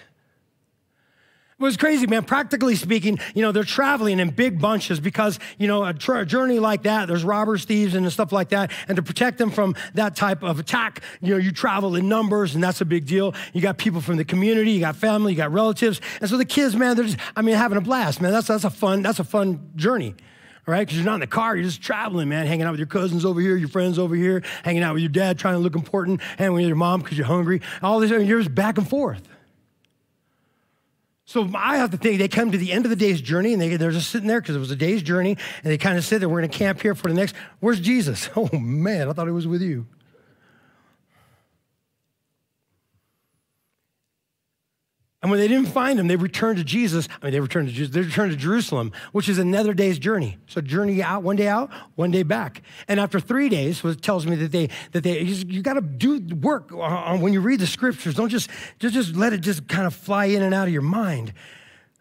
[1.58, 2.24] It was crazy, man.
[2.24, 6.26] Practically speaking, you know, they're traveling in big bunches because, you know, a, tra- a,
[6.26, 8.72] journey like that, there's robbers, thieves, and stuff like that.
[8.90, 12.56] And to protect them from that type of attack, you know, you travel in numbers,
[12.56, 13.34] and that's a big deal.
[13.54, 16.02] You got people from the community, you got family, you got relatives.
[16.20, 18.34] And so the kids, man, they're just, I mean, having a blast, man.
[18.34, 20.14] That's, that's a fun, that's a fun journey
[20.66, 20.86] right?
[20.86, 23.26] Because you're not in the car, you're just traveling, man, hanging out with your cousins
[23.26, 26.22] over here, your friends over here, hanging out with your dad, trying to look important,
[26.38, 27.62] hanging with your mom because you're hungry.
[27.82, 29.28] All this, you're just back and forth.
[31.28, 33.62] So I have to think they come to the end of the day's journey and
[33.62, 36.06] they, they're just sitting there because it was a day's journey and they kind of
[36.06, 38.30] sit there, we're going to camp here for the next, where's Jesus?
[38.38, 39.88] Oh man, I thought he was with you.
[45.26, 47.10] And when they didn't find him, they returned to Jesus.
[47.20, 47.92] I mean, they returned to Jesus.
[47.92, 50.38] They returned to Jerusalem, which is another day's journey.
[50.46, 52.62] So journey out, one day out, one day back.
[52.88, 56.20] And after three days, it tells me that they that they you, got to do
[56.36, 58.14] work on when you read the scriptures.
[58.14, 60.84] Don't just just just let it just kind of fly in and out of your
[60.84, 61.34] mind.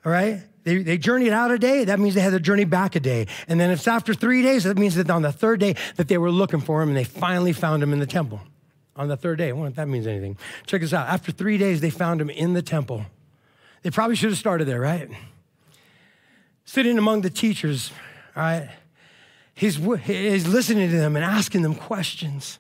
[0.05, 0.43] All right.
[0.65, 3.27] They, they journeyed out a day, that means they had to journey back a day.
[3.49, 6.19] And then it's after three days, that means that on the third day that they
[6.19, 8.41] were looking for him and they finally found him in the temple.
[8.97, 9.49] On the third day.
[9.49, 10.37] I wonder if that means anything.
[10.67, 11.09] Check this out.
[11.09, 13.05] After three days, they found him in the temple.
[13.83, 15.11] They probably should have started there, right?
[16.65, 17.91] Sitting among the teachers,
[18.37, 18.71] all right?
[19.55, 22.59] He's, he's listening to them and asking them questions.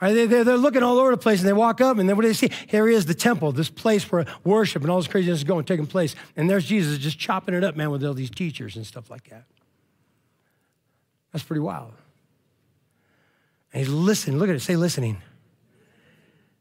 [0.00, 2.16] Right, they, they're, they're looking all over the place and they walk up and then
[2.16, 2.50] what do they see?
[2.68, 5.66] Here he is, the temple, this place where worship and all this craziness is going,
[5.66, 6.14] taking place.
[6.36, 9.28] And there's Jesus just chopping it up, man, with all these teachers and stuff like
[9.28, 9.44] that.
[11.32, 11.92] That's pretty wild.
[13.72, 14.38] And he's listening.
[14.38, 15.20] Look at it, say listening.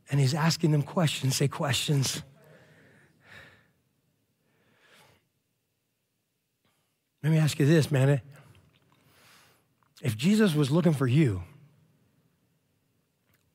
[0.10, 2.24] And he's asking them questions, say questions.
[7.24, 8.22] Let me ask you this, man.
[10.02, 11.44] If Jesus was looking for you,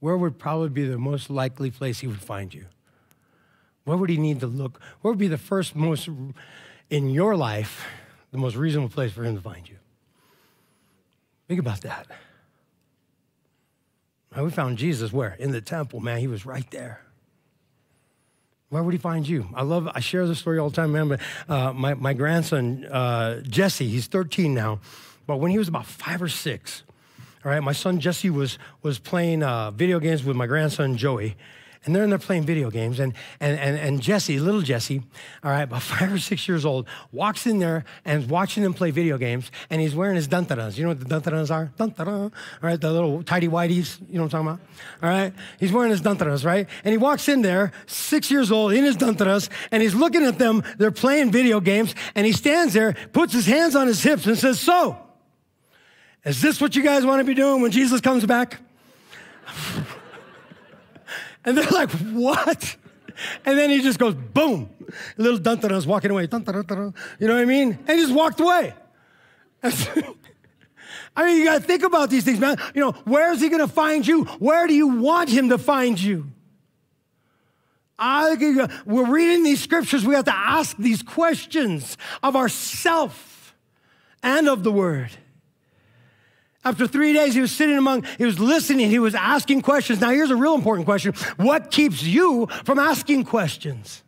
[0.00, 2.66] where would probably be the most likely place he would find you?
[3.84, 4.80] Where would he need to look?
[5.00, 6.08] Where would be the first most,
[6.90, 7.86] in your life,
[8.30, 9.76] the most reasonable place for him to find you?
[11.48, 12.06] Think about that.
[14.42, 15.36] We found Jesus where?
[15.38, 16.18] In the temple, man.
[16.18, 17.00] He was right there.
[18.70, 19.48] Where would he find you?
[19.54, 21.08] I love, I share this story all the time, man.
[21.08, 24.80] But uh, my, my grandson, uh, Jesse, he's 13 now.
[25.26, 26.82] But when he was about five or six,
[27.44, 31.36] all right, my son Jesse was, was playing uh, video games with my grandson Joey
[31.84, 33.00] and they're in there playing video games.
[33.00, 35.02] And, and, and, and Jesse, little Jesse,
[35.42, 38.74] all right, about five or six years old, walks in there and is watching them
[38.74, 40.76] play video games, and he's wearing his dantaras.
[40.76, 41.72] You know what the dantaras are?
[41.78, 44.60] Dantara, all right, the little tidy whities, you know what I'm talking about?
[45.02, 46.68] All right, he's wearing his dantaras, right?
[46.84, 50.38] And he walks in there, six years old, in his dantaras, and he's looking at
[50.38, 50.62] them.
[50.78, 54.38] They're playing video games, and he stands there, puts his hands on his hips, and
[54.38, 54.98] says, So,
[56.24, 58.60] is this what you guys want to be doing when Jesus comes back?
[61.44, 62.76] And they're like, what?
[63.44, 64.70] And then he just goes, boom.
[65.16, 66.22] Little Duntara's walking away.
[66.22, 67.78] You know what I mean?
[67.86, 68.74] And he just walked away.
[71.16, 72.56] I mean, you got to think about these things, man.
[72.74, 74.24] You know, where is he going to find you?
[74.24, 76.30] Where do you want him to find you?
[77.96, 80.04] I, we're reading these scriptures.
[80.04, 83.54] We have to ask these questions of ourself
[84.22, 85.10] and of the word.
[86.64, 90.00] After three days, he was sitting among, he was listening, he was asking questions.
[90.00, 94.02] Now, here's a real important question What keeps you from asking questions?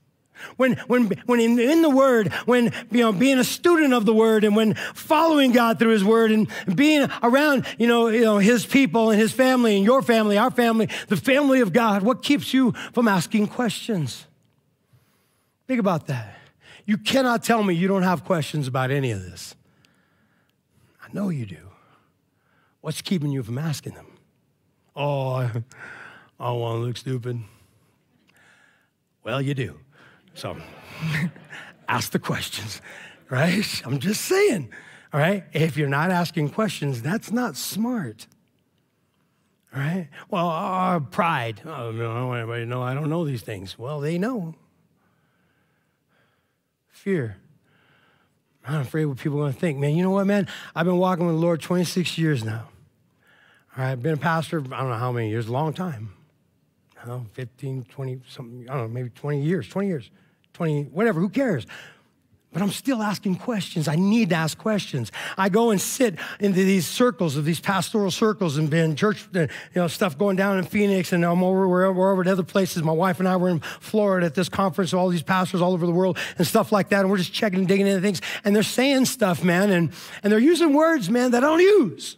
[0.57, 4.15] When, when, when in, in, the Word, when, you know, being a student of the
[4.15, 8.39] Word and when following God through His Word and being around, you know, you know,
[8.39, 12.23] His people and His family and your family, our family, the family of God, what
[12.23, 14.27] keeps you from asking questions?
[15.67, 16.39] Think about that.
[16.85, 19.57] You cannot tell me you don't have questions about any of this.
[21.03, 21.66] I know you do.
[22.87, 24.07] What's keeping you from asking them?
[24.95, 25.51] Oh, I,
[26.39, 27.43] I don't want to look stupid.
[29.25, 29.81] Well, you do.
[30.35, 30.57] So
[31.89, 32.81] ask the questions,
[33.29, 33.83] right?
[33.85, 34.71] I'm just saying,
[35.13, 35.43] all right?
[35.53, 38.29] If you're not asking questions, that's not smart.
[39.75, 40.09] All right?
[40.31, 41.63] Well, uh, pride.
[41.65, 43.77] Oh, no, I don't want anybody to know I don't know these things.
[43.77, 44.55] Well, they know.
[46.91, 47.37] Fear.
[48.65, 49.77] I'm afraid what people are going to think.
[49.77, 50.47] Man, you know what, man?
[50.77, 52.69] I've been walking with the Lord 26 years now.
[53.77, 56.09] All right, I've been a pastor, I don't know how many years, a long time.
[57.03, 60.11] I don't know, 15, 20, something, I don't know, maybe 20 years, 20 years,
[60.55, 61.67] 20, whatever, who cares?
[62.55, 63.87] But I'm still asking questions.
[63.87, 65.13] I need to ask questions.
[65.37, 69.41] I go and sit into these circles of these pastoral circles and been church, uh,
[69.41, 72.83] you know, stuff going down in Phoenix, and I'm over wherever, wherever at other places.
[72.83, 75.85] My wife and I were in Florida at this conference, all these pastors all over
[75.85, 78.57] the world and stuff like that, and we're just checking and digging into things, and
[78.57, 82.17] they're saying stuff, man, and and they're using words, man, that I don't use.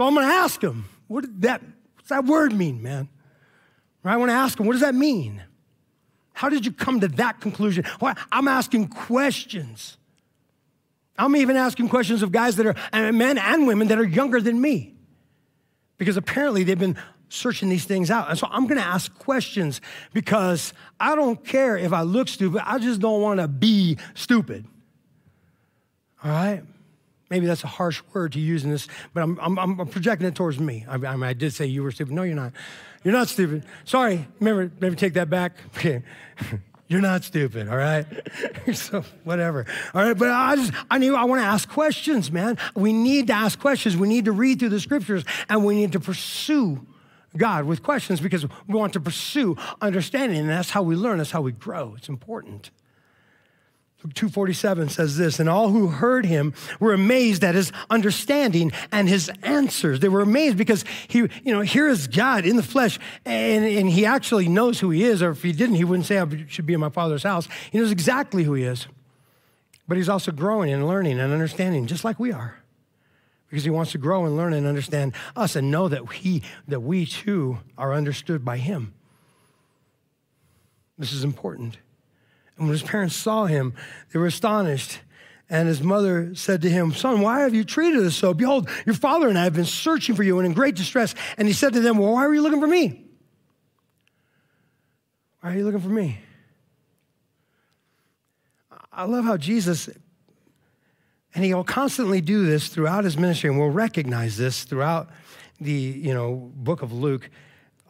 [0.00, 1.60] So I'm going to ask him, what did that,
[1.96, 3.10] what's that word mean, man?
[4.02, 4.14] Right?
[4.14, 5.42] I want to ask him, what does that mean?
[6.32, 7.84] How did you come to that conclusion?
[8.32, 9.98] I'm asking questions.
[11.18, 14.58] I'm even asking questions of guys that are, men and women that are younger than
[14.58, 14.94] me.
[15.98, 16.96] Because apparently they've been
[17.28, 18.30] searching these things out.
[18.30, 19.82] And so I'm gonna ask questions
[20.14, 24.64] because I don't care if I look stupid, I just don't wanna be stupid.
[26.24, 26.62] All right?
[27.30, 30.34] Maybe that's a harsh word to use in this, but I'm, I'm, I'm projecting it
[30.34, 30.84] towards me.
[30.88, 32.12] I, I, mean, I did say you were stupid.
[32.12, 32.52] No, you're not.
[33.04, 33.64] You're not stupid.
[33.84, 34.26] Sorry.
[34.40, 35.56] Remember, maybe take that back.
[35.76, 36.02] Okay.
[36.88, 38.04] You're not stupid, all right?
[38.74, 39.64] so whatever.
[39.94, 42.58] All right, but I just I need I want to ask questions, man.
[42.74, 43.96] We need to ask questions.
[43.96, 46.84] We need to read through the scriptures and we need to pursue
[47.36, 51.30] God with questions because we want to pursue understanding, and that's how we learn, that's
[51.30, 51.94] how we grow.
[51.96, 52.72] It's important.
[54.02, 59.30] 247 says this, and all who heard him were amazed at his understanding and his
[59.42, 60.00] answers.
[60.00, 63.90] They were amazed because he, you know, here is God in the flesh, and, and
[63.90, 66.46] he actually knows who he is, or if he didn't, he wouldn't say, oh, I
[66.48, 67.46] should be in my father's house.
[67.70, 68.86] He knows exactly who he is.
[69.86, 72.56] But he's also growing and learning and understanding, just like we are.
[73.48, 76.80] Because he wants to grow and learn and understand us and know that he that
[76.80, 78.94] we too are understood by him.
[80.96, 81.78] This is important.
[82.60, 83.72] And when his parents saw him,
[84.12, 85.00] they were astonished.
[85.48, 88.34] And his mother said to him, Son, why have you treated us so?
[88.34, 91.14] Behold, your father and I have been searching for you and in great distress.
[91.38, 93.06] And he said to them, Well, why were you looking for me?
[95.40, 96.18] Why are you looking for me?
[98.92, 99.88] I love how Jesus,
[101.34, 105.08] and he'll constantly do this throughout his ministry, and we'll recognize this throughout
[105.60, 107.30] the you know book of Luke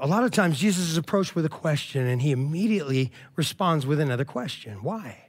[0.01, 4.01] a lot of times Jesus is approached with a question and he immediately responds with
[4.01, 4.83] another question.
[4.83, 5.29] Why?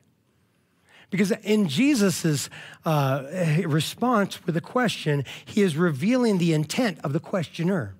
[1.09, 2.49] Because in Jesus'
[2.85, 3.23] uh,
[3.65, 7.95] response with a question, he is revealing the intent of the questioner.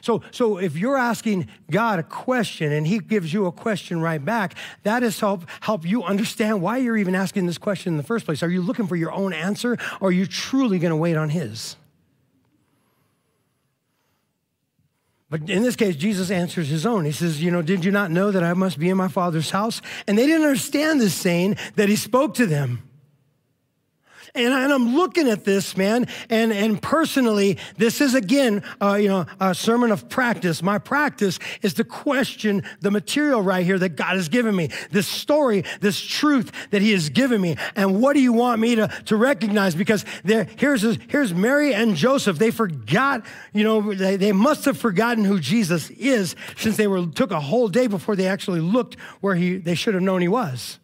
[0.00, 4.22] So, so if you're asking God a question and he gives you a question right
[4.22, 8.02] back, that is help help you understand why you're even asking this question in the
[8.02, 8.42] first place.
[8.42, 11.30] Are you looking for your own answer or are you truly going to wait on
[11.30, 11.76] his?
[15.28, 17.04] But in this case, Jesus answers his own.
[17.04, 19.50] He says, You know, did you not know that I must be in my Father's
[19.50, 19.82] house?
[20.06, 22.85] And they didn't understand this saying that he spoke to them.
[24.36, 29.08] And, I, am looking at this, man, and, and personally, this is again, uh, you
[29.08, 30.62] know, a sermon of practice.
[30.62, 35.06] My practice is to question the material right here that God has given me, this
[35.06, 37.56] story, this truth that He has given me.
[37.74, 39.74] And what do you want me to, to recognize?
[39.74, 42.38] Because there, here's, here's Mary and Joseph.
[42.38, 47.06] They forgot, you know, they, they must have forgotten who Jesus is since they were
[47.06, 50.28] took a whole day before they actually looked where he, they should have known He
[50.28, 50.78] was.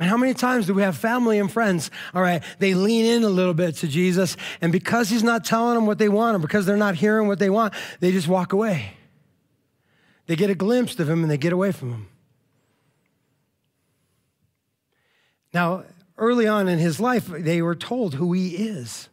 [0.00, 3.22] And how many times do we have family and friends, all right, they lean in
[3.22, 6.40] a little bit to Jesus, and because he's not telling them what they want, or
[6.40, 8.94] because they're not hearing what they want, they just walk away.
[10.26, 12.08] They get a glimpse of him and they get away from him.
[15.52, 15.84] Now,
[16.18, 19.08] early on in his life, they were told who he is.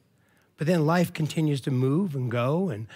[0.58, 2.88] But then life continues to move and go, and,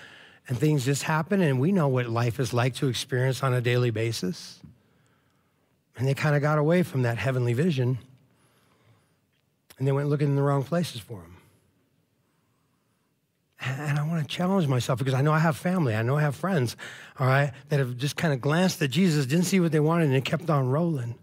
[0.47, 3.61] and things just happen, and we know what life is like to experience on a
[3.61, 4.59] daily basis.
[5.97, 7.97] And they kind of got away from that heavenly vision
[9.77, 11.37] and they went looking in the wrong places for him.
[13.59, 15.95] And I want to challenge myself because I know I have family.
[15.95, 16.77] I know I have friends,
[17.19, 20.11] all right, that have just kind of glanced at Jesus, didn't see what they wanted,
[20.11, 21.15] and kept on rolling.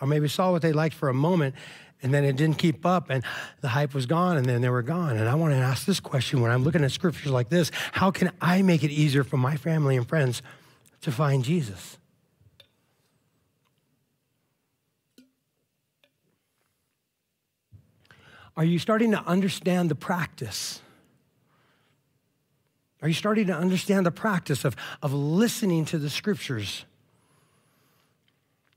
[0.00, 1.54] Or maybe saw what they liked for a moment,
[2.02, 3.24] and then it didn't keep up, and
[3.62, 5.16] the hype was gone, and then they were gone.
[5.16, 8.10] And I want to ask this question when I'm looking at scriptures like this how
[8.10, 10.42] can I make it easier for my family and friends
[11.02, 11.96] to find Jesus?
[18.56, 20.80] Are you starting to understand the practice?
[23.00, 26.84] Are you starting to understand the practice of, of listening to the scriptures,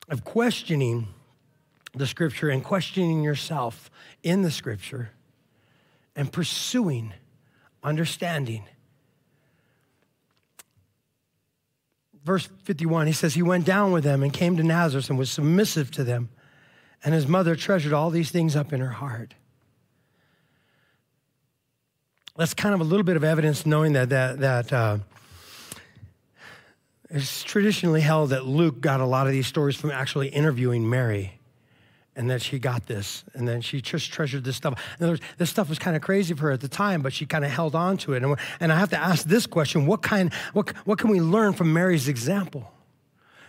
[0.09, 1.07] of questioning
[1.93, 3.91] the scripture and questioning yourself
[4.23, 5.11] in the scripture
[6.15, 7.13] and pursuing
[7.83, 8.63] understanding?
[12.23, 15.29] Verse 51, he says, He went down with them and came to Nazareth and was
[15.29, 16.29] submissive to them.
[17.03, 19.35] And his mother treasured all these things up in her heart
[22.37, 24.97] that's kind of a little bit of evidence knowing that that that uh,
[27.09, 31.39] it's traditionally held that Luke got a lot of these stories from actually interviewing Mary,
[32.15, 34.81] and that she got this, and then she just treasured this stuff.
[34.99, 37.45] Words, this stuff was kind of crazy for her at the time, but she kind
[37.45, 38.23] of held on to it.
[38.23, 40.33] And, and I have to ask this question: What kind?
[40.53, 42.71] What what can we learn from Mary's example?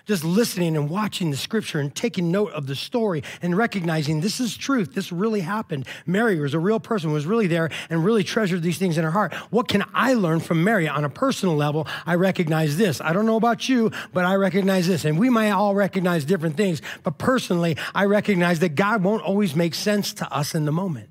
[0.07, 4.41] Just listening and watching the scripture and taking note of the story and recognizing this
[4.41, 4.95] is truth.
[4.95, 5.87] This really happened.
[6.07, 9.11] Mary was a real person, was really there and really treasured these things in her
[9.11, 9.35] heart.
[9.51, 11.89] What can I learn from Mary on a personal level?
[12.07, 13.01] I recognize this.
[13.01, 15.05] I don't know about you, but I recognize this.
[15.05, 19.57] And we might all recognize different things, but personally, I recognize that God won't always
[19.57, 21.09] make sense to us in the moment.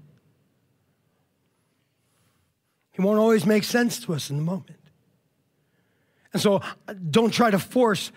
[2.94, 4.80] He won't always make sense to us in the moment.
[6.32, 8.14] And so uh, don't try to force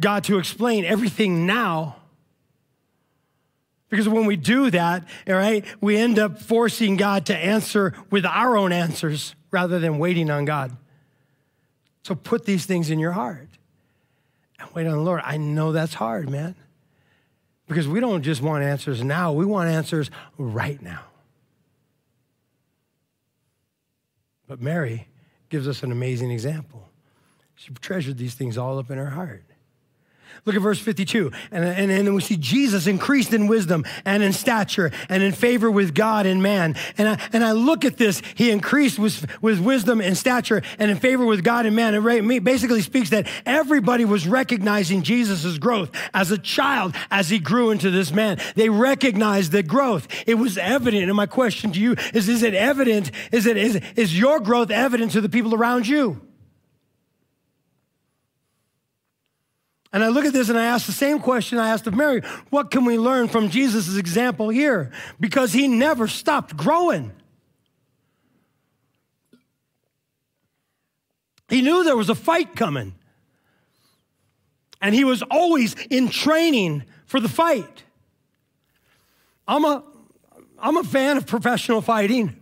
[0.00, 1.96] God to explain everything now.
[3.88, 8.24] Because when we do that, all right, we end up forcing God to answer with
[8.24, 10.76] our own answers rather than waiting on God.
[12.02, 13.48] So put these things in your heart
[14.58, 15.22] and wait on the Lord.
[15.24, 16.54] I know that's hard, man.
[17.66, 21.02] Because we don't just want answers now, we want answers right now.
[24.46, 25.08] But Mary
[25.48, 26.88] gives us an amazing example.
[27.54, 29.44] She treasured these things all up in her heart.
[30.46, 31.32] Look at verse 52.
[31.50, 35.32] And, and, and then we see Jesus increased in wisdom and in stature and in
[35.32, 36.76] favor with God and man.
[36.98, 40.90] And I, and I look at this, he increased with, with wisdom and stature and
[40.90, 41.94] in favor with God and man.
[41.94, 47.70] It basically speaks that everybody was recognizing Jesus' growth as a child as he grew
[47.70, 48.38] into this man.
[48.54, 50.08] They recognized the growth.
[50.26, 51.04] It was evident.
[51.04, 53.10] And my question to you is, is it evident?
[53.32, 56.20] Is it, is, is your growth evident to the people around you?
[59.94, 62.20] And I look at this and I ask the same question I asked of Mary
[62.50, 64.90] what can we learn from Jesus' example here?
[65.20, 67.12] Because he never stopped growing.
[71.48, 72.96] He knew there was a fight coming.
[74.80, 77.84] And he was always in training for the fight.
[79.46, 79.84] I'm a,
[80.58, 82.36] I'm a fan of professional fighting,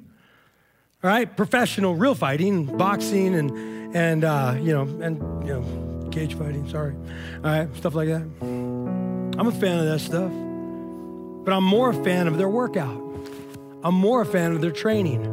[1.03, 1.37] right?
[1.37, 5.82] Professional, real fighting, boxing, and, and uh, you know, and, you know,
[6.13, 6.95] cage fighting, sorry.
[7.37, 8.23] All right, stuff like that.
[8.23, 10.31] I'm a fan of that stuff.
[11.45, 13.01] But I'm more a fan of their workout.
[13.83, 15.25] I'm more a fan of their training.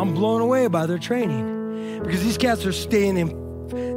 [0.00, 3.46] I'm blown away by their training because these cats are staying in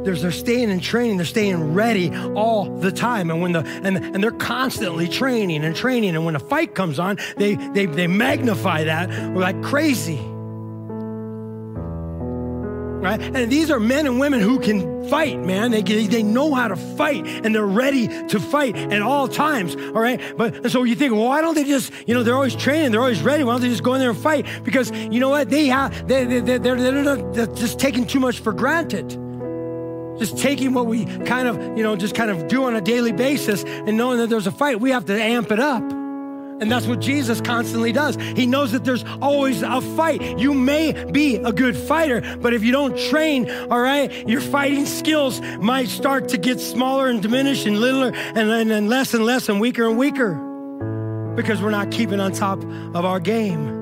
[0.02, 4.24] they're, staying in training they're staying ready all the time and when the and, and
[4.24, 8.84] they're constantly training and training and when a fight comes on they they, they magnify
[8.84, 10.18] that like crazy
[13.00, 13.20] right?
[13.20, 15.70] And these are men and women who can fight, man.
[15.70, 20.00] They, they know how to fight and they're ready to fight at all times, all
[20.00, 20.20] right?
[20.36, 23.00] But so you think, well, why don't they just, you know, they're always training, they're
[23.00, 23.44] always ready.
[23.44, 24.46] Why don't they just go in there and fight?
[24.62, 25.50] Because you know what?
[25.50, 29.08] They have, they, they, they're, they're, they're just taking too much for granted.
[30.18, 33.12] Just taking what we kind of, you know, just kind of do on a daily
[33.12, 35.99] basis and knowing that there's a fight, we have to amp it up.
[36.60, 38.16] And that's what Jesus constantly does.
[38.16, 40.38] He knows that there's always a fight.
[40.38, 44.84] You may be a good fighter, but if you don't train, all right, your fighting
[44.84, 49.24] skills might start to get smaller and diminish and littler and, and, and less and
[49.24, 50.34] less and weaker and weaker
[51.34, 53.79] because we're not keeping on top of our game.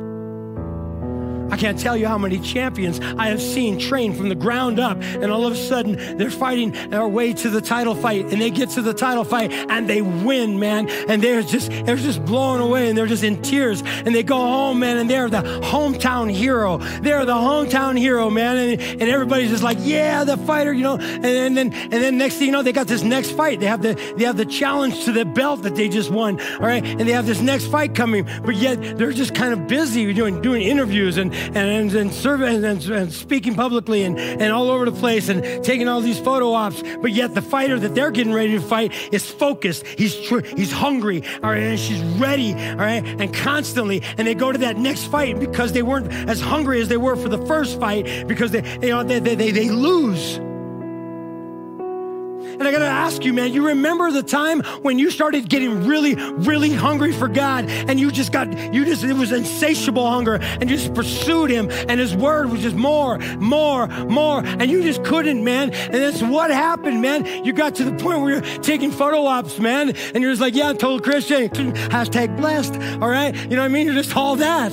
[1.51, 4.99] I can't tell you how many champions I have seen train from the ground up,
[5.01, 8.51] and all of a sudden they're fighting their way to the title fight, and they
[8.51, 10.89] get to the title fight and they win, man.
[10.89, 14.37] And they're just they're just blown away, and they're just in tears, and they go
[14.37, 16.79] home, man, and they're the hometown hero.
[16.79, 20.97] They're the hometown hero, man, and, and everybody's just like, yeah, the fighter, you know.
[20.97, 23.61] And, and then and then next thing you know, they got this next fight.
[23.61, 26.67] They have the they have the challenge to the belt that they just won, all
[26.67, 30.13] right, and they have this next fight coming, but yet they're just kind of busy
[30.13, 34.85] doing doing interviews and and, and, serving, and, and speaking publicly and, and all over
[34.85, 36.83] the place and taking all these photo ops.
[37.01, 39.87] But yet the fighter that they're getting ready to fight is focused.
[39.87, 44.03] He's, tr- he's hungry, all right, and she's ready, all right, and constantly.
[44.17, 47.17] And they go to that next fight because they weren't as hungry as they were
[47.17, 50.41] for the first fight because they, you know, they, they, they, they lose.
[52.59, 55.87] And I got to ask you, man, you remember the time when you started getting
[55.87, 60.35] really, really hungry for God and you just got, you just, it was insatiable hunger
[60.41, 64.45] and you just pursued Him and His Word was just more, more, more.
[64.45, 65.71] And you just couldn't, man.
[65.71, 67.45] And that's what happened, man.
[67.45, 69.91] You got to the point where you're taking photo ops, man.
[69.91, 72.75] And you're just like, yeah, total Christian, hashtag blessed.
[73.01, 73.35] All right.
[73.35, 73.87] You know what I mean?
[73.87, 74.73] You're just all that.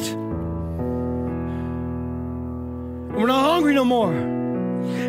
[3.15, 4.34] We're not hungry no more.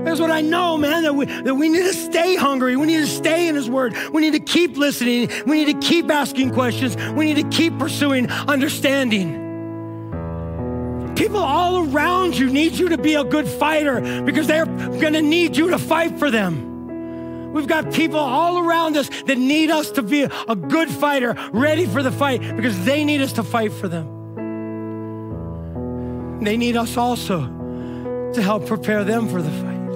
[0.04, 2.76] That's what I know, man, that we, that we need to stay hungry.
[2.76, 3.96] We need to stay in His Word.
[4.12, 5.30] We need to keep listening.
[5.46, 6.96] We need to keep asking questions.
[7.12, 9.44] We need to keep pursuing understanding.
[11.16, 15.22] People all around you need you to be a good fighter because they're going to
[15.22, 17.52] need you to fight for them.
[17.54, 21.86] We've got people all around us that need us to be a good fighter, ready
[21.86, 24.12] for the fight because they need us to fight for them.
[26.44, 27.55] They need us also
[28.36, 29.86] to help prepare them for the fight.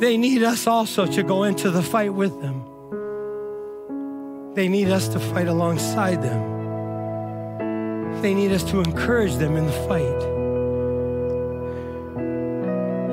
[0.00, 2.64] They need us also to go into the fight with them.
[4.54, 8.20] They need us to fight alongside them.
[8.20, 10.22] They need us to encourage them in the fight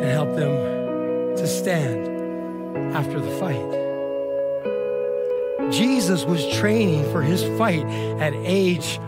[0.02, 2.08] and help them to stand
[2.96, 3.72] after the fight.
[5.72, 7.86] Jesus was training for his fight
[8.20, 9.00] at age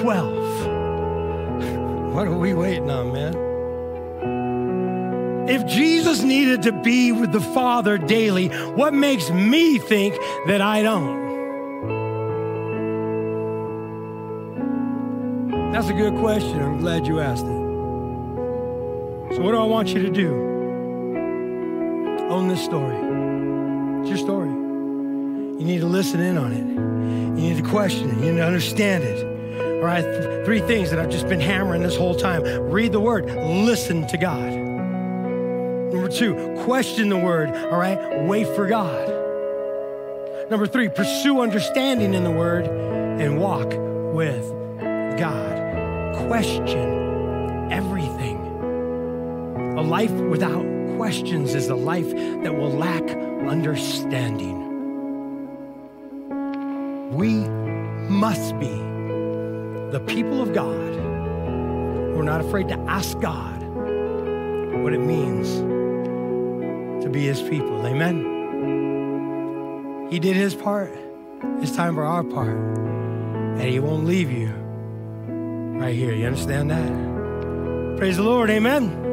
[0.00, 0.76] 12.
[2.14, 3.47] What are we waiting on, man?
[5.48, 10.14] If Jesus needed to be with the Father daily, what makes me think
[10.46, 11.18] that I don't?
[15.72, 16.60] That's a good question.
[16.60, 19.36] I'm glad you asked it.
[19.36, 20.30] So, what do I want you to do?
[22.28, 22.96] Own this story.
[24.00, 24.48] It's your story.
[24.48, 26.66] You need to listen in on it.
[27.40, 28.18] You need to question it.
[28.18, 29.24] You need to understand it.
[29.78, 30.04] All right,
[30.44, 34.18] three things that I've just been hammering this whole time read the word, listen to
[34.18, 34.57] God.
[36.08, 38.22] Number two, question the word, all right?
[38.22, 39.10] Wait for God.
[40.48, 43.74] Number three, pursue understanding in the word and walk
[44.14, 44.48] with
[45.18, 46.16] God.
[46.26, 48.38] Question everything.
[49.76, 50.64] A life without
[50.96, 53.02] questions is a life that will lack
[53.46, 54.56] understanding.
[57.12, 57.34] We
[58.08, 58.74] must be
[59.92, 63.62] the people of God who are not afraid to ask God
[64.82, 65.76] what it means
[67.08, 67.86] to be his people.
[67.86, 68.36] Amen.
[70.10, 70.92] He did his part.
[71.60, 72.56] It's time for our part.
[73.58, 74.48] And he won't leave you
[75.80, 76.14] right here.
[76.14, 77.96] You understand that?
[77.98, 78.50] Praise the Lord.
[78.50, 79.07] Amen.